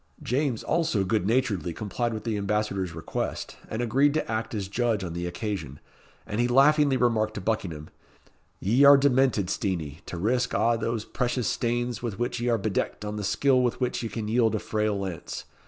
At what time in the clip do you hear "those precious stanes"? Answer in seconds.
10.81-12.01